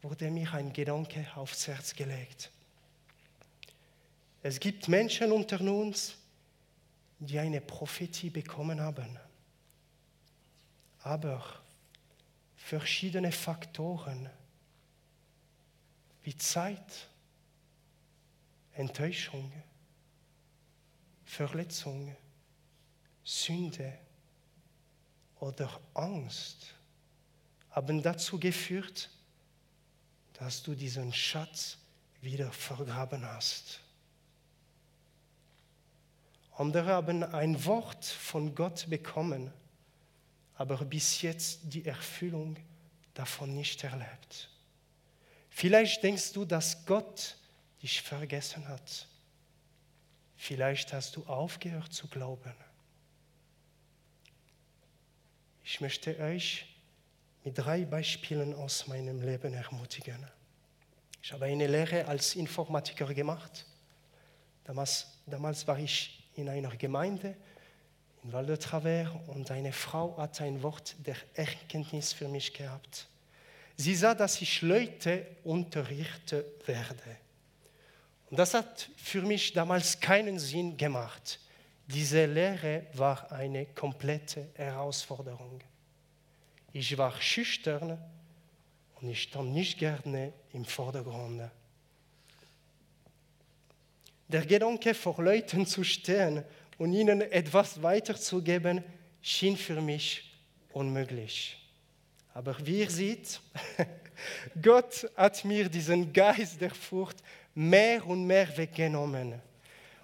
wurde 0.00 0.30
mir 0.30 0.50
ein 0.54 0.72
Gedanke 0.72 1.26
aufs 1.34 1.66
Herz 1.66 1.94
gelegt. 1.94 2.50
Es 4.42 4.58
gibt 4.58 4.88
Menschen 4.88 5.30
unter 5.30 5.60
uns, 5.60 6.16
die 7.18 7.38
eine 7.38 7.60
Prophetie 7.60 8.30
bekommen 8.30 8.80
haben. 8.80 9.18
Aber 11.02 11.44
verschiedene 12.56 13.30
Faktoren 13.30 14.30
wie 16.22 16.36
Zeit, 16.36 17.08
Enttäuschung, 18.72 19.52
Verletzung, 21.24 22.16
Sünde 23.24 23.98
oder 25.40 25.80
Angst 25.94 26.74
haben 27.70 28.02
dazu 28.02 28.38
geführt, 28.38 29.10
dass 30.34 30.62
du 30.62 30.74
diesen 30.74 31.12
Schatz 31.12 31.78
wieder 32.20 32.50
vergraben 32.52 33.24
hast. 33.24 33.80
Andere 36.56 36.92
haben 36.92 37.22
ein 37.24 37.64
Wort 37.64 38.04
von 38.04 38.54
Gott 38.54 38.88
bekommen, 38.88 39.52
aber 40.54 40.84
bis 40.84 41.22
jetzt 41.22 41.60
die 41.64 41.84
Erfüllung 41.84 42.56
davon 43.14 43.54
nicht 43.54 43.82
erlebt. 43.84 44.51
Vielleicht 45.54 46.02
denkst 46.02 46.32
du, 46.32 46.44
dass 46.44 46.84
Gott 46.86 47.36
dich 47.82 48.00
vergessen 48.02 48.66
hat. 48.66 49.06
Vielleicht 50.36 50.92
hast 50.92 51.14
du 51.14 51.24
aufgehört 51.26 51.92
zu 51.92 52.08
glauben. 52.08 52.54
Ich 55.62 55.80
möchte 55.80 56.18
euch 56.18 56.66
mit 57.44 57.56
drei 57.58 57.84
Beispielen 57.84 58.54
aus 58.54 58.86
meinem 58.86 59.20
Leben 59.20 59.52
ermutigen. 59.52 60.26
Ich 61.22 61.32
habe 61.32 61.44
eine 61.44 61.66
Lehre 61.66 62.06
als 62.06 62.34
Informatiker 62.34 63.12
gemacht. 63.14 63.66
Damals, 64.64 65.06
damals 65.26 65.66
war 65.68 65.78
ich 65.78 66.28
in 66.34 66.48
einer 66.48 66.74
Gemeinde 66.76 67.36
in 68.24 68.32
Val 68.32 68.46
de 68.46 68.56
Travers 68.56 69.10
und 69.28 69.50
eine 69.50 69.72
Frau 69.72 70.16
hat 70.16 70.40
ein 70.40 70.62
Wort 70.62 70.96
der 71.06 71.16
Erkenntnis 71.34 72.12
für 72.12 72.28
mich 72.28 72.52
gehabt. 72.54 73.08
Sie 73.76 73.94
sah, 73.94 74.14
dass 74.14 74.40
ich 74.40 74.62
Leute 74.62 75.26
unterrichten 75.44 76.44
werde. 76.66 77.16
Und 78.30 78.38
das 78.38 78.54
hat 78.54 78.88
für 78.96 79.22
mich 79.22 79.52
damals 79.52 79.98
keinen 80.00 80.38
Sinn 80.38 80.76
gemacht. 80.76 81.38
Diese 81.86 82.24
Lehre 82.26 82.86
war 82.94 83.30
eine 83.30 83.66
komplette 83.66 84.48
Herausforderung. 84.54 85.60
Ich 86.72 86.96
war 86.96 87.20
schüchtern 87.20 87.98
und 89.00 89.10
ich 89.10 89.24
stand 89.24 89.52
nicht 89.52 89.78
gerne 89.78 90.32
im 90.52 90.64
Vordergrund. 90.64 91.50
Der 94.28 94.46
Gedanke, 94.46 94.94
vor 94.94 95.22
Leuten 95.22 95.66
zu 95.66 95.84
stehen 95.84 96.42
und 96.78 96.94
ihnen 96.94 97.20
etwas 97.20 97.82
weiterzugeben, 97.82 98.82
schien 99.20 99.56
für 99.58 99.82
mich 99.82 100.32
unmöglich. 100.72 101.61
Aber 102.34 102.56
wie 102.64 102.80
ihr 102.80 102.90
seht, 102.90 103.40
Gott 104.62 105.10
hat 105.16 105.44
mir 105.44 105.68
diesen 105.68 106.12
Geist 106.12 106.60
der 106.60 106.74
Furcht 106.74 107.16
mehr 107.54 108.06
und 108.06 108.26
mehr 108.26 108.56
weggenommen. 108.56 109.40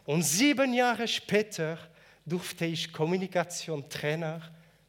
Und 0.05 0.23
sieben 0.23 0.75
Jahre 0.75 1.09
später 1.09 1.79
durfte 2.27 2.67
ich 2.67 2.93
Kommunikationstrainer 2.93 4.43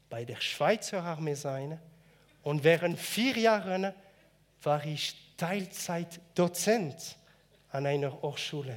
bei 0.10 0.26
der 0.26 0.42
Schweizer 0.42 1.04
Armee 1.04 1.36
sein. 1.36 1.80
Und 2.44 2.64
während 2.64 3.00
vier 3.00 3.38
Jahren 3.38 3.94
war 4.64 4.86
ich 4.86 5.16
Teilzeitdozent 5.38 7.18
an 7.72 7.86
einer 7.86 8.22
Hochschule. 8.22 8.76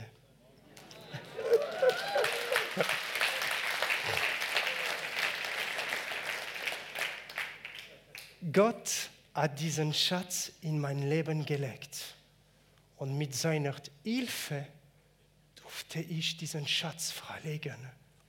Gott 8.51 9.11
hat 9.35 9.61
diesen 9.61 9.95
Schatz 9.95 10.51
in 10.63 10.81
mein 10.81 11.09
Leben 11.09 11.47
gelegt. 11.47 12.17
Und 12.97 13.17
mit 13.17 13.35
seiner 13.35 13.75
Hilfe 14.03 14.67
durfte 15.55 16.01
ich 16.01 16.37
diesen 16.37 16.67
Schatz 16.67 17.13
freilegen 17.13 17.77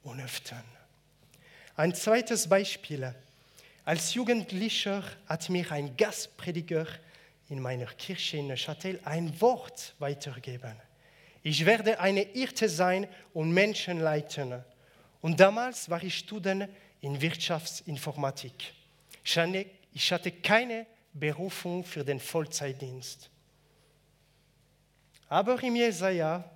und 0.04 0.22
öffnen. 0.22 0.64
Ein 1.76 1.96
zweites 1.96 2.48
Beispiel. 2.48 3.16
Als 3.86 4.14
Jugendlicher 4.14 5.04
hat 5.28 5.50
mir 5.50 5.72
ein 5.72 5.98
Gastprediger 5.98 6.86
in 7.50 7.60
meiner 7.60 7.88
Kirche 7.88 8.38
in 8.38 8.48
Neuchâtel 8.48 9.00
ein 9.06 9.42
Wort 9.42 9.96
weitergegeben. 9.98 10.76
Ich 11.42 11.66
werde 11.66 12.00
eine 12.00 12.22
Hirte 12.22 12.70
sein 12.70 13.08
und 13.34 13.52
Menschen 13.52 14.00
leiten. 14.00 14.64
Und 15.22 15.40
damals 15.40 15.90
war 15.90 16.04
ich 16.04 16.20
Student 16.20 16.70
in 17.02 17.20
Wirtschaftsinformatik. 17.20 18.74
Ich 19.94 20.12
hatte 20.12 20.32
keine 20.32 20.86
Berufung 21.14 21.84
für 21.84 22.04
den 22.04 22.20
Vollzeitdienst. 22.20 23.30
Aber 25.30 25.62
im 25.64 25.76
Jesaja 25.76 26.50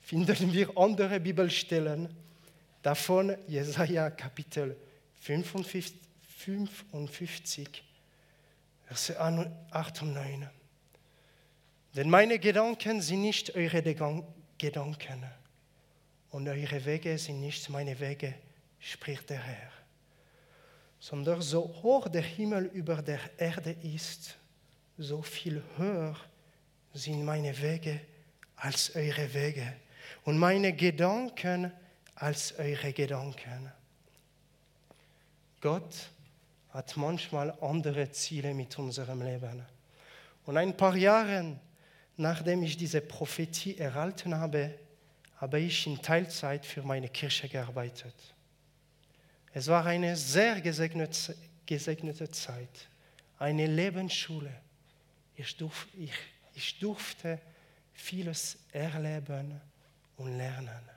finden 0.00 0.52
wir 0.52 0.76
andere 0.76 1.20
Bibelstellen, 1.20 2.14
davon 2.82 3.36
Jesaja 3.48 4.10
Kapitel 4.10 4.76
55, 5.20 5.94
55 6.38 7.82
Verse 8.86 9.18
8 9.18 10.02
und 10.02 10.12
9. 10.12 10.50
Denn 11.96 12.10
meine 12.10 12.38
Gedanken 12.38 13.00
sind 13.00 13.22
nicht 13.22 13.54
eure 13.54 13.82
Gedanken 13.82 15.24
und 16.30 16.48
eure 16.48 16.84
Wege 16.84 17.16
sind 17.18 17.40
nicht 17.40 17.68
meine 17.70 17.98
Wege, 17.98 18.34
spricht 18.78 19.30
der 19.30 19.42
Herr. 19.42 19.73
Sondern 21.04 21.42
so 21.42 21.60
hoch 21.82 22.08
der 22.08 22.22
Himmel 22.22 22.64
über 22.72 23.02
der 23.02 23.20
Erde 23.36 23.76
ist, 23.82 24.38
so 24.96 25.20
viel 25.20 25.62
höher 25.76 26.16
sind 26.94 27.22
meine 27.22 27.60
Wege 27.60 28.00
als 28.56 28.96
eure 28.96 29.34
Wege 29.34 29.74
und 30.24 30.38
meine 30.38 30.72
Gedanken 30.72 31.70
als 32.14 32.58
eure 32.58 32.94
Gedanken. 32.94 33.70
Gott 35.60 36.10
hat 36.70 36.96
manchmal 36.96 37.50
andere 37.60 38.10
Ziele 38.10 38.54
mit 38.54 38.78
unserem 38.78 39.20
Leben. 39.20 39.62
Und 40.46 40.56
ein 40.56 40.74
paar 40.74 40.96
Jahre 40.96 41.58
nachdem 42.16 42.62
ich 42.62 42.78
diese 42.78 43.02
Prophetie 43.02 43.76
erhalten 43.76 44.34
habe, 44.34 44.78
habe 45.36 45.60
ich 45.60 45.86
in 45.86 46.00
Teilzeit 46.00 46.64
für 46.64 46.82
meine 46.82 47.10
Kirche 47.10 47.46
gearbeitet. 47.46 48.33
Es 49.56 49.68
war 49.68 49.86
eine 49.86 50.16
sehr 50.16 50.60
gesegnete, 50.60 51.36
gesegnete 51.64 52.28
Zeit, 52.28 52.88
eine 53.38 53.66
Lebensschule. 53.66 54.52
Ich, 55.36 55.56
durf, 55.56 55.86
ich, 55.96 56.12
ich 56.54 56.78
durfte 56.80 57.40
vieles 57.92 58.58
erleben 58.72 59.60
und 60.16 60.36
lernen. 60.36 60.90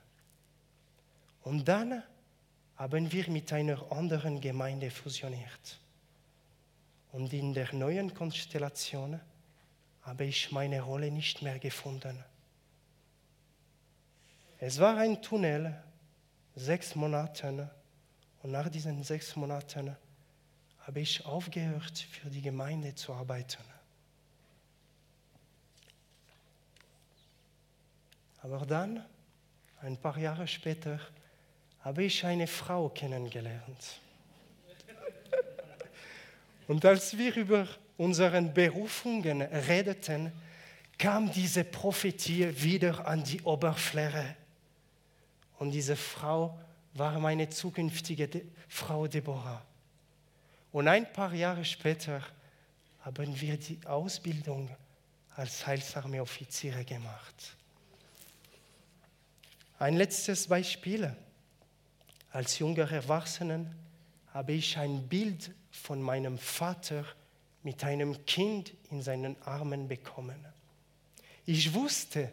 Und 1.44 1.68
dann 1.68 2.02
haben 2.78 3.12
wir 3.12 3.30
mit 3.30 3.54
einer 3.54 3.92
anderen 3.92 4.42
Gemeinde 4.42 4.90
fusioniert. 4.90 5.80
Und 7.12 7.32
in 7.34 7.54
der 7.54 7.72
neuen 7.76 8.12
Konstellation 8.12 9.20
habe 10.02 10.26
ich 10.26 10.52
meine 10.52 10.82
Rolle 10.82 11.12
nicht 11.12 11.44
mehr 11.44 11.60
gefunden. 11.60 12.24
Es 14.58 14.80
war 14.80 14.98
ein 14.98 15.22
Tunnel, 15.22 15.80
sechs 16.56 16.96
Monate, 16.96 17.70
und 18.48 18.54
nach 18.54 18.70
diesen 18.70 19.04
sechs 19.04 19.36
Monaten 19.36 19.94
habe 20.80 21.02
ich 21.02 21.26
aufgehört, 21.26 22.00
für 22.00 22.30
die 22.30 22.42
Gemeinde 22.42 22.96
zu 22.96 23.12
arbeiten. 23.12 23.62
Aber 28.42 28.66
dann, 28.66 29.04
ein 29.82 29.98
paar 29.98 30.18
Jahre 30.18 30.48
später, 30.48 30.98
habe 31.82 32.06
ich 32.06 32.24
eine 32.24 32.48
Frau 32.48 32.88
kennengelernt. 32.88 34.00
Und 36.70 36.86
als 36.86 37.18
wir 37.18 37.36
über 37.36 37.68
unseren 37.98 38.54
Berufungen 38.54 39.42
redeten, 39.42 40.32
kam 40.98 41.30
diese 41.34 41.66
Prophetie 41.66 42.64
wieder 42.64 43.06
an 43.06 43.26
die 43.26 43.42
Oberfläche. 43.42 44.38
Und 45.60 45.72
diese 45.72 45.98
Frau 45.98 46.58
war 46.98 47.20
meine 47.20 47.50
zukünftige 47.50 48.30
Frau 48.68 49.08
Deborah. 49.08 49.66
Und 50.72 50.88
ein 50.88 51.12
paar 51.12 51.34
Jahre 51.34 51.66
später 51.66 52.22
haben 53.02 53.40
wir 53.40 53.58
die 53.58 53.80
Ausbildung 53.86 54.70
als 55.36 55.66
Heilsarmeeoffiziere 55.66 56.84
gemacht. 56.84 57.56
Ein 59.80 59.96
letztes 59.96 60.48
Beispiel. 60.48 61.16
Als 62.32 62.60
junger 62.60 62.92
Erwachsener 62.92 63.66
habe 64.34 64.54
ich 64.54 64.78
ein 64.78 65.08
Bild 65.08 65.52
von 65.72 66.02
meinem 66.02 66.38
Vater 66.38 67.06
mit 67.64 67.84
einem 67.84 68.26
Kind 68.26 68.74
in 68.92 69.02
seinen 69.02 69.42
Armen 69.44 69.88
bekommen. 69.88 70.46
Ich 71.46 71.74
wusste, 71.74 72.32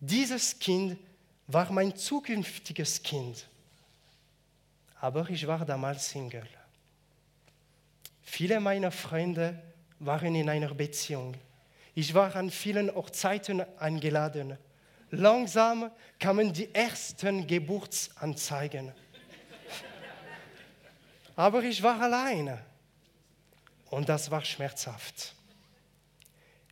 dieses 0.00 0.58
Kind 0.58 0.98
war 1.46 1.70
mein 1.70 1.94
zukünftiges 1.94 3.02
Kind. 3.02 3.48
Aber 5.00 5.28
ich 5.30 5.46
war 5.46 5.64
damals 5.64 6.08
Single. 6.08 6.48
Viele 8.22 8.60
meiner 8.60 8.90
Freunde 8.90 9.62
waren 9.98 10.34
in 10.34 10.48
einer 10.48 10.74
Beziehung. 10.74 11.36
Ich 11.94 12.12
war 12.12 12.34
an 12.36 12.50
vielen 12.50 12.94
Hochzeiten 12.94 13.64
eingeladen. 13.78 14.58
Langsam 15.10 15.90
kamen 16.18 16.52
die 16.52 16.74
ersten 16.74 17.46
Geburtsanzeigen. 17.46 18.92
Aber 21.36 21.62
ich 21.62 21.82
war 21.82 22.00
alleine 22.00 22.64
und 23.90 24.08
das 24.08 24.30
war 24.30 24.44
schmerzhaft. 24.44 25.34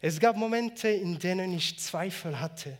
Es 0.00 0.18
gab 0.18 0.36
Momente, 0.36 0.88
in 0.88 1.18
denen 1.18 1.54
ich 1.54 1.78
Zweifel 1.78 2.38
hatte, 2.38 2.78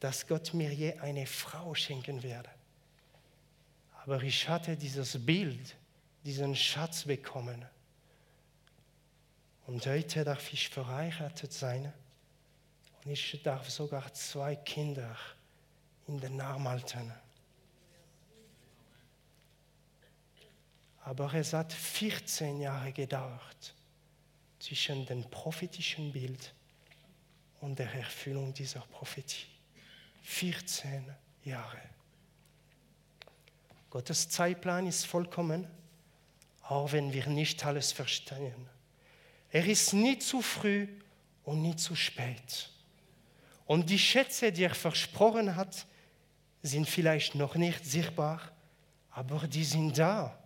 dass 0.00 0.26
Gott 0.26 0.54
mir 0.54 0.72
je 0.72 0.94
eine 0.98 1.26
Frau 1.26 1.74
schenken 1.74 2.22
werde. 2.22 2.50
Aber 4.04 4.22
ich 4.22 4.46
hatte 4.50 4.76
dieses 4.76 5.24
Bild, 5.24 5.76
diesen 6.24 6.54
Schatz 6.54 7.04
bekommen. 7.04 7.64
Und 9.66 9.86
heute 9.86 10.24
darf 10.24 10.52
ich 10.52 10.68
verheiratet 10.68 11.50
sein 11.54 11.90
und 13.02 13.10
ich 13.10 13.42
darf 13.42 13.70
sogar 13.70 14.12
zwei 14.12 14.56
Kinder 14.56 15.16
in 16.06 16.20
den 16.20 16.38
Arm 16.38 16.68
halten. 16.68 17.12
Aber 21.04 21.32
es 21.32 21.54
hat 21.54 21.72
14 21.72 22.60
Jahre 22.60 22.92
gedauert 22.92 23.74
zwischen 24.58 25.06
dem 25.06 25.22
prophetischen 25.30 26.12
Bild 26.12 26.52
und 27.62 27.78
der 27.78 27.90
Erfüllung 27.94 28.52
dieser 28.52 28.80
Prophetie. 28.80 29.46
14 30.22 31.14
Jahre. 31.44 31.93
Gottes 33.94 34.28
Zeitplan 34.28 34.88
ist 34.88 35.06
vollkommen, 35.06 35.68
auch 36.62 36.90
wenn 36.90 37.12
wir 37.12 37.28
nicht 37.28 37.64
alles 37.64 37.92
verstehen. 37.92 38.68
Er 39.52 39.64
ist 39.66 39.92
nie 39.92 40.18
zu 40.18 40.42
früh 40.42 40.88
und 41.44 41.62
nie 41.62 41.76
zu 41.76 41.94
spät. 41.94 42.70
Und 43.66 43.88
die 43.88 43.98
Schätze, 44.00 44.50
die 44.50 44.64
er 44.64 44.74
versprochen 44.74 45.54
hat, 45.54 45.86
sind 46.60 46.88
vielleicht 46.88 47.36
noch 47.36 47.54
nicht 47.54 47.84
sichtbar, 47.84 48.40
aber 49.12 49.46
die 49.46 49.62
sind 49.62 49.96
da. 49.96 50.42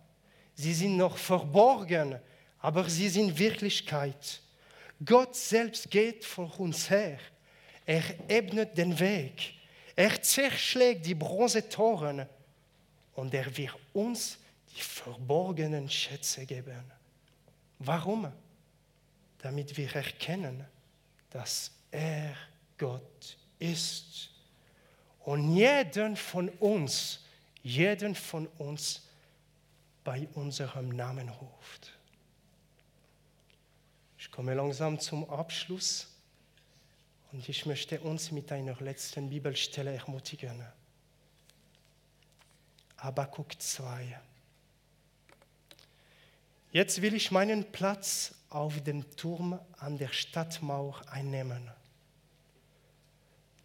Sie 0.53 0.75
sind 0.75 0.95
noch 0.95 1.17
verborgen, 1.17 2.19
aber 2.59 2.87
sie 2.87 3.09
sind 3.09 3.39
Wirklichkeit. 3.39 4.43
Gott 5.03 5.35
selbst 5.35 5.89
geht 5.89 6.23
vor 6.23 6.59
uns 6.59 6.87
her. 6.91 7.17
Er 7.87 8.03
ebnet 8.29 8.77
den 8.77 8.99
Weg. 8.99 9.55
Er 9.95 10.21
zerschlägt 10.21 11.07
die 11.07 11.15
Bronzetoren 11.15 12.27
und 13.19 13.33
er 13.33 13.55
wird 13.57 13.75
uns 13.93 14.37
die 14.73 14.81
verborgenen 14.81 15.89
Schätze 15.89 16.45
geben. 16.45 16.83
Warum? 17.79 18.31
Damit 19.39 19.75
wir 19.75 19.93
erkennen, 19.93 20.65
dass 21.29 21.71
er 21.91 22.35
Gott 22.77 23.37
ist. 23.59 24.29
Und 25.25 25.55
jeden 25.55 26.15
von 26.15 26.49
uns, 26.49 27.25
jeden 27.61 28.15
von 28.15 28.47
uns 28.57 29.05
bei 30.03 30.27
unserem 30.33 30.89
Namen 30.89 31.27
ruft. 31.29 31.91
Ich 34.17 34.31
komme 34.31 34.53
langsam 34.53 34.97
zum 34.97 35.29
Abschluss 35.29 36.07
und 37.31 37.47
ich 37.47 37.65
möchte 37.65 37.99
uns 37.99 38.31
mit 38.31 38.51
einer 38.51 38.75
letzten 38.79 39.29
Bibelstelle 39.29 39.93
ermutigen. 39.93 40.65
Habakkuk 43.01 43.61
2. 43.61 44.19
Jetzt 46.73 47.01
will 47.01 47.13
ich 47.13 47.31
meinen 47.31 47.63
Platz 47.71 48.35
auf 48.49 48.83
dem 48.83 49.09
Turm 49.15 49.57
an 49.77 49.97
der 49.97 50.09
Stadtmauer 50.09 51.01
einnehmen. 51.09 51.71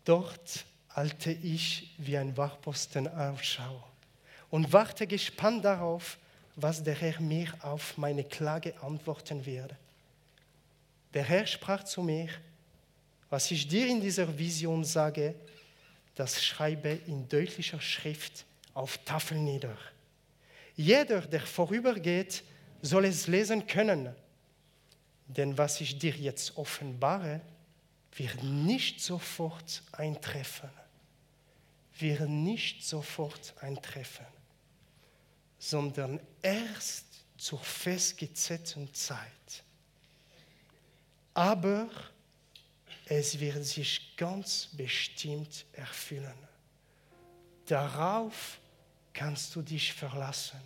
Dort 0.05 0.65
halte 0.91 1.33
ich 1.33 1.95
wie 1.99 2.17
ein 2.17 2.37
Wachposten 2.37 3.09
Ausschau 3.09 3.83
und 4.51 4.73
warte 4.73 5.07
gespannt 5.07 5.65
darauf, 5.65 6.17
was 6.55 6.85
der 6.85 6.95
Herr 6.95 7.21
mir 7.21 7.53
auf 7.61 7.99
meine 7.99 8.23
Klage 8.23 8.81
antworten 8.83 9.45
wird. 9.45 9.75
Der 11.13 11.25
Herr 11.25 11.47
sprach 11.47 11.83
zu 11.83 12.03
mir, 12.03 12.29
was 13.31 13.51
ich 13.51 13.67
dir 13.67 13.89
in 13.89 14.01
dieser 14.01 14.39
Vision 14.39 14.85
sage, 14.85 15.35
das 16.15 16.45
schreibe 16.45 16.91
in 16.91 17.29
deutlicher 17.29 17.81
Schrift 17.81 18.45
auf 18.75 18.99
Tafel 19.05 19.39
nieder. 19.39 19.77
Jeder, 20.77 21.21
der 21.23 21.41
vorübergeht, 21.41 22.43
soll 22.83 23.07
es 23.07 23.29
lesen 23.29 23.67
können. 23.67 24.15
Denn 25.27 25.57
was 25.57 25.81
ich 25.81 25.99
dir 25.99 26.15
jetzt 26.15 26.57
offenbare, 26.57 27.41
wird 28.17 28.43
nicht 28.43 29.01
sofort 29.01 29.83
eintreffen. 29.93 30.69
Wird 31.99 32.29
nicht 32.29 32.85
sofort 32.85 33.55
eintreffen, 33.61 34.27
sondern 35.59 36.21
erst 36.43 37.07
zur 37.39 37.61
festgesetzten 37.61 38.93
Zeit. 38.93 39.63
Aber 41.33 41.89
es 43.07 43.39
wird 43.39 43.65
sich 43.65 44.17
ganz 44.17 44.69
bestimmt 44.73 45.65
erfüllen. 45.73 46.35
Darauf 47.67 48.59
kannst 49.15 49.55
du 49.57 49.63
dich 49.63 49.95
verlassen. 49.95 50.61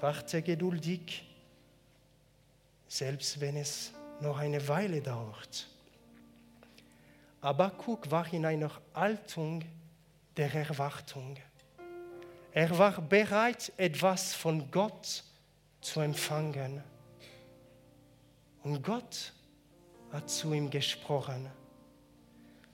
Warte 0.00 0.40
geduldig, 0.40 1.24
selbst 2.88 3.40
wenn 3.40 3.56
es 3.56 3.92
noch 4.20 4.38
eine 4.38 4.66
Weile 4.68 5.02
dauert. 5.02 5.68
Abakuk 7.40 8.10
war 8.10 8.32
in 8.32 8.46
einer 8.46 8.70
Haltung 8.94 9.64
der 10.36 10.54
Erwartung. 10.54 11.36
Er 12.52 12.78
war 12.78 13.00
bereit, 13.00 13.72
etwas 13.76 14.34
von 14.34 14.70
Gott 14.70 15.24
zu 15.80 16.00
empfangen. 16.00 16.82
Und 18.62 18.82
Gott 18.82 19.32
hat 20.12 20.30
zu 20.30 20.52
ihm 20.52 20.70
gesprochen. 20.70 21.50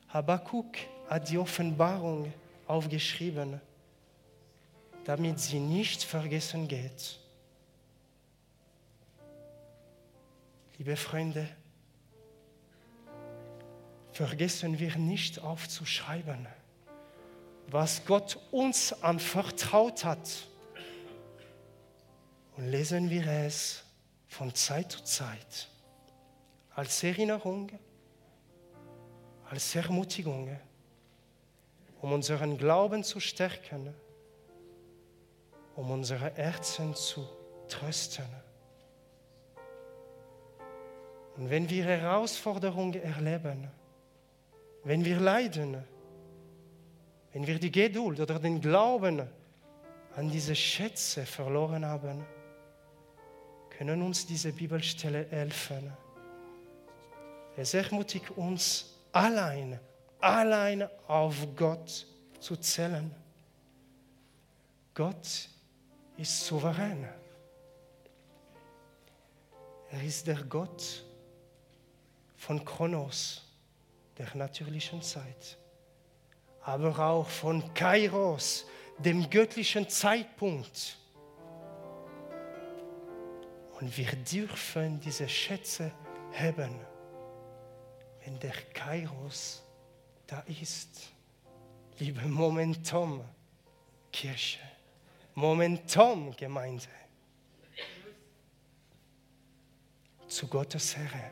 Habakkuk 0.08 0.76
hat 1.08 1.30
die 1.30 1.38
Offenbarung 1.38 2.32
aufgeschrieben, 2.66 3.60
damit 5.08 5.40
sie 5.40 5.58
nicht 5.58 6.04
vergessen 6.04 6.68
geht. 6.68 7.18
Liebe 10.76 10.96
Freunde, 10.96 11.48
vergessen 14.12 14.78
wir 14.78 14.94
nicht 14.98 15.38
aufzuschreiben, 15.38 16.46
was 17.68 18.04
Gott 18.04 18.38
uns 18.50 19.02
anvertraut 19.02 20.04
hat. 20.04 20.28
Und 22.58 22.70
lesen 22.70 23.08
wir 23.08 23.26
es 23.26 23.84
von 24.26 24.54
Zeit 24.54 24.92
zu 24.92 25.02
Zeit 25.04 25.68
als 26.74 27.02
Erinnerung, 27.02 27.70
als 29.48 29.74
Ermutigung, 29.74 30.54
um 32.02 32.12
unseren 32.12 32.58
Glauben 32.58 33.02
zu 33.02 33.20
stärken, 33.20 33.94
um 35.78 35.90
unsere 35.90 36.34
Herzen 36.34 36.94
zu 36.94 37.26
trösten. 37.68 38.26
Und 41.36 41.48
wenn 41.48 41.70
wir 41.70 41.84
Herausforderungen 41.84 43.00
erleben, 43.00 43.68
wenn 44.84 45.04
wir 45.04 45.20
leiden, 45.20 45.84
wenn 47.32 47.46
wir 47.46 47.58
die 47.58 47.70
Geduld 47.70 48.20
oder 48.20 48.38
den 48.38 48.60
Glauben 48.60 49.22
an 50.16 50.30
diese 50.30 50.56
Schätze 50.56 51.24
verloren 51.24 51.86
haben, 51.86 52.24
können 53.70 54.02
uns 54.02 54.26
diese 54.26 54.52
Bibelstelle 54.52 55.26
helfen 55.30 55.92
es 57.60 57.74
ermutigt 57.74 58.30
uns 58.36 58.94
allein, 59.10 59.80
allein 60.20 60.88
auf 61.08 61.34
Gott 61.56 62.06
zu 62.38 62.54
zählen. 62.54 63.12
Gott 64.94 65.48
ist 66.18 66.44
souverän. 66.44 67.08
Er 69.90 70.02
ist 70.02 70.26
der 70.26 70.42
Gott 70.44 71.04
von 72.36 72.62
Kronos, 72.64 73.42
der 74.18 74.28
natürlichen 74.36 75.00
Zeit, 75.00 75.56
aber 76.62 76.98
auch 76.98 77.28
von 77.28 77.72
Kairos, 77.72 78.66
dem 78.98 79.30
göttlichen 79.30 79.88
Zeitpunkt. 79.88 80.98
Und 83.80 83.96
wir 83.96 84.12
dürfen 84.16 85.00
diese 85.00 85.28
Schätze 85.28 85.92
haben, 86.32 86.80
wenn 88.24 88.38
der 88.40 88.54
Kairos 88.74 89.62
da 90.26 90.40
ist. 90.60 91.12
Liebe 91.98 92.26
Momentum, 92.26 93.24
Kirche, 94.12 94.67
Momentum, 95.38 96.34
Gemeinde. 96.36 96.88
Zu 100.26 100.48
Gottes 100.48 100.96
Herre. 100.96 101.30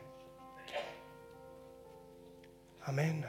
Amen. 2.85 3.25